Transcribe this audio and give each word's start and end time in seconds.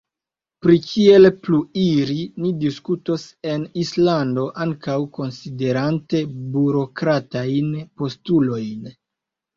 Pri 0.65 0.75
kiel 0.91 1.27
pluiri, 1.47 2.15
ni 2.45 2.53
diskutos 2.63 3.27
en 3.55 3.67
Islando, 3.83 4.47
ankaŭ 4.65 4.97
konsiderante 5.19 6.25
burokratajn 6.57 7.73
postulojn. 8.03 8.95